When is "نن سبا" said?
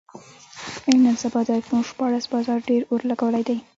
1.03-1.41